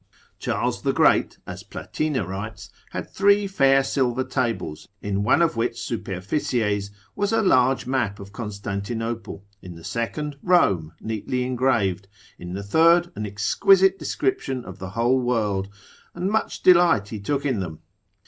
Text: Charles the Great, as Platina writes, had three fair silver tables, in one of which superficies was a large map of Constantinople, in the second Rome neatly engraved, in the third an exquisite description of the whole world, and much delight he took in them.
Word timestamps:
Charles 0.39 0.81
the 0.81 0.93
Great, 0.93 1.37
as 1.45 1.61
Platina 1.61 2.25
writes, 2.25 2.71
had 2.89 3.07
three 3.07 3.45
fair 3.45 3.83
silver 3.83 4.23
tables, 4.23 4.87
in 4.99 5.21
one 5.21 5.43
of 5.43 5.55
which 5.55 5.79
superficies 5.79 6.89
was 7.15 7.31
a 7.31 7.43
large 7.43 7.85
map 7.85 8.19
of 8.19 8.33
Constantinople, 8.33 9.45
in 9.61 9.75
the 9.75 9.83
second 9.83 10.37
Rome 10.41 10.93
neatly 10.99 11.43
engraved, 11.43 12.07
in 12.39 12.53
the 12.53 12.63
third 12.63 13.11
an 13.15 13.27
exquisite 13.27 13.99
description 13.99 14.65
of 14.65 14.79
the 14.79 14.89
whole 14.89 15.19
world, 15.19 15.69
and 16.15 16.31
much 16.31 16.63
delight 16.63 17.09
he 17.09 17.19
took 17.19 17.45
in 17.45 17.59
them. 17.59 17.77